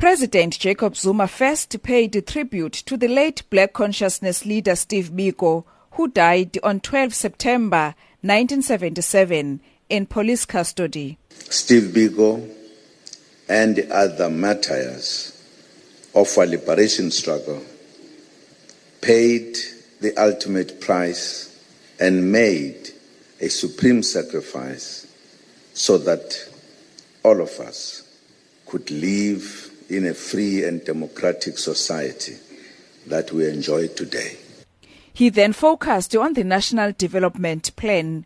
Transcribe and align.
President 0.00 0.58
Jacob 0.58 0.96
Zuma 0.96 1.28
first 1.28 1.82
paid 1.82 2.26
tribute 2.26 2.72
to 2.72 2.96
the 2.96 3.06
late 3.06 3.42
black 3.50 3.74
consciousness 3.74 4.46
leader 4.46 4.74
Steve 4.74 5.10
Biko, 5.10 5.64
who 5.90 6.08
died 6.08 6.56
on 6.62 6.80
12 6.80 7.12
September 7.12 7.94
1977 8.22 9.60
in 9.90 10.06
police 10.06 10.46
custody. 10.46 11.18
Steve 11.28 11.92
Biko 11.94 12.50
and 13.46 13.76
the 13.76 13.94
other 13.94 14.30
martyrs 14.30 15.38
of 16.14 16.38
our 16.38 16.46
liberation 16.46 17.10
struggle 17.10 17.62
paid 19.02 19.58
the 20.00 20.16
ultimate 20.16 20.80
price 20.80 21.62
and 22.00 22.32
made 22.32 22.88
a 23.38 23.48
supreme 23.48 24.02
sacrifice 24.02 25.06
so 25.74 25.98
that 25.98 26.48
all 27.22 27.42
of 27.42 27.50
us 27.60 28.02
could 28.64 28.90
live 28.90 29.70
in 29.90 30.06
a 30.06 30.14
free 30.14 30.64
and 30.64 30.84
democratic 30.84 31.58
society 31.58 32.36
that 33.06 33.32
we 33.32 33.48
enjoy 33.48 33.88
today. 33.88 34.38
He 35.12 35.28
then 35.28 35.52
focused 35.52 36.14
on 36.14 36.34
the 36.34 36.44
National 36.44 36.92
Development 36.92 37.74
Plan. 37.76 38.24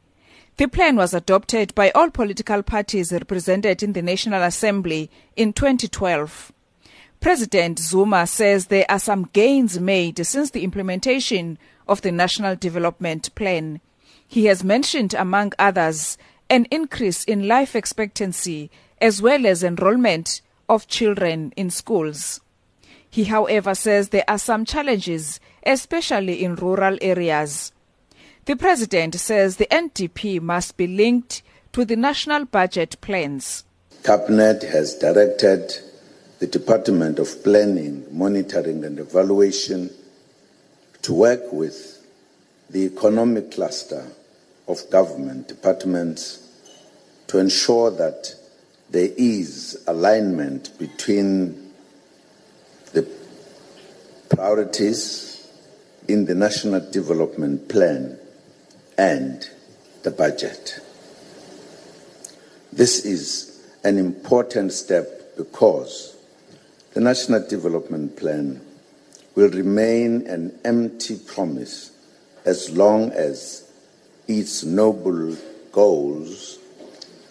The 0.59 0.69
plan 0.69 0.97
was 0.97 1.15
adopted 1.15 1.75
by 1.75 1.91
all 1.91 2.11
political 2.11 2.63
parties 2.63 3.11
represented 3.11 3.83
in 3.83 3.95
the 3.95 4.03
National 4.03 4.43
Assembly 4.43 5.11
in 5.35 5.53
2012. 5.53 6.53
President 7.21 7.79
Zuma 7.79 8.27
says 8.27 8.67
there 8.67 8.85
are 8.89 8.99
some 8.99 9.31
gains 9.33 9.81
made 9.81 10.25
since 10.25 10.51
the 10.51 10.63
implementation 10.63 11.59
of 11.89 12.03
the 12.03 12.13
National 12.13 12.55
Development 12.55 13.35
Plan. 13.35 13.81
He 14.29 14.45
has 14.45 14.63
mentioned, 14.63 15.15
among 15.15 15.55
others, 15.59 16.19
an 16.51 16.67
increase 16.71 17.25
in 17.25 17.49
life 17.49 17.75
expectancy 17.75 18.71
as 19.01 19.23
well 19.23 19.47
as 19.47 19.65
enrollment 19.65 20.43
of 20.69 20.89
children 20.89 21.53
in 21.57 21.71
schools. 21.71 22.41
He, 23.11 23.25
however, 23.25 23.75
says 23.75 24.09
there 24.09 24.25
are 24.29 24.39
some 24.39 24.65
challenges, 24.65 25.39
especially 25.65 26.43
in 26.43 26.57
rural 26.57 26.99
areas. 27.01 27.73
The 28.47 28.57
president 28.57 29.15
says 29.15 29.57
the 29.57 29.67
NDP 29.67 30.41
must 30.41 30.77
be 30.77 30.87
linked 30.87 31.43
to 31.73 31.85
the 31.85 31.97
national 31.97 32.45
budget 32.45 33.01
plans. 33.01 33.65
Cabinet 34.03 34.63
has 34.63 34.97
directed 34.97 35.73
the 36.41 36.47
Department 36.47 37.19
of 37.19 37.43
Planning, 37.43 38.05
Monitoring 38.11 38.85
and 38.85 38.99
Evaluation 38.99 39.91
to 41.03 41.15
work 41.15 41.53
with 41.53 42.05
the 42.69 42.85
economic 42.85 43.53
cluster 43.53 44.05
of 44.69 44.79
government 44.91 45.49
departments 45.49 46.47
to 47.29 47.39
ensure 47.39 47.91
that 47.91 48.35
there 48.95 49.11
is 49.17 49.77
alignment 49.89 50.79
between 50.79 51.73
the 52.93 53.05
priorities 54.29 55.51
in 56.07 56.27
the 56.27 56.35
National 56.37 56.79
Development 56.93 57.69
Plan 57.69 58.17
and 58.97 59.51
the 60.05 60.13
budget. 60.13 60.79
This 62.73 63.05
is 63.05 63.67
an 63.83 63.99
important 63.99 64.73
step 64.73 65.37
because 65.37 66.17
the 66.93 67.01
National 67.01 67.45
Development 67.49 68.17
Plan 68.17 68.61
will 69.35 69.51
remain 69.51 70.25
an 70.29 70.57
empty 70.65 71.17
promise 71.17 71.91
as 72.45 72.71
long 72.71 73.11
as 73.11 73.69
its 74.29 74.63
noble 74.63 75.37
goals 75.73 76.61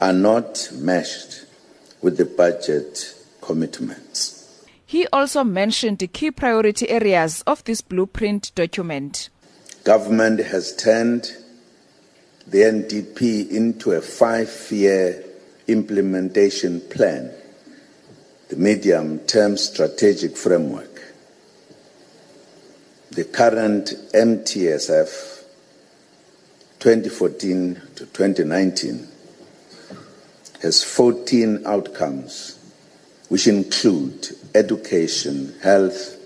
are 0.02 0.11
not 0.11 0.69
meshed 0.73 1.45
with 2.04 2.18
the 2.18 2.26
budget 2.26 3.16
commitments. 3.42 4.64
He 4.86 5.08
also 5.08 5.44
mentioned 5.44 5.98
the 5.98 6.08
key 6.08 6.30
priority 6.30 6.88
areas 6.90 7.42
of 7.48 7.64
this 7.64 7.82
blueprint 7.82 8.52
document. 8.54 9.30
Government 9.84 10.40
has 10.40 10.76
turned 10.76 11.31
the 12.46 12.59
NDP 12.59 13.50
into 13.50 13.94
a 13.94 14.02
five 14.02 14.68
year 14.69 15.24
implementation 15.68 16.81
plan 16.81 17.31
the 18.50 18.59
medium 18.59 19.18
term 19.20 19.58
strategic 19.58 20.38
framework. 20.38 21.02
The 23.09 23.24
current 23.24 23.94
MTSF 24.14 25.44
2014 26.80 27.81
to 27.96 28.06
2019 28.06 29.08
has 30.63 30.81
14 30.84 31.63
outcomes, 31.68 32.57
which 33.28 33.47
include 33.47 34.29
education, 34.56 35.53
health, 35.62 36.18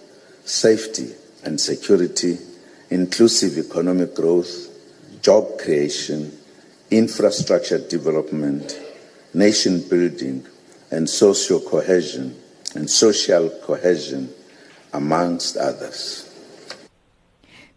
safety 0.45 1.11
and 1.43 1.59
security, 1.59 2.37
inclusive 2.91 3.57
economic 3.57 4.15
growth, 4.15 4.69
job 5.23 5.57
creation, 5.59 6.31
infrastructure 6.91 7.79
development, 7.79 8.79
nation 9.33 9.81
building, 9.89 10.45
and 10.91 11.09
social 11.09 11.59
cohesion 11.59 12.39
and 12.75 12.89
social 12.89 13.49
cohesion 13.63 14.31
amongst 14.93 15.57
others. 15.57 16.23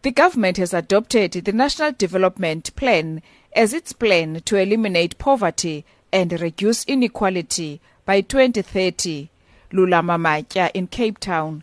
The 0.02 0.10
government 0.10 0.58
has 0.58 0.74
adopted 0.74 1.32
the 1.32 1.52
National 1.52 1.92
Development 1.92 2.74
Plan 2.76 3.22
as 3.54 3.72
its 3.72 3.92
plan 3.92 4.42
to 4.44 4.56
eliminate 4.56 5.18
poverty 5.18 5.84
and 6.12 6.32
reduce 6.40 6.84
inequality 6.84 7.80
by 8.04 8.20
2030. 8.20 9.30
Lula 9.72 10.02
Mamatya 10.02 10.70
in 10.74 10.86
Cape 10.86 11.18
Town. 11.18 11.62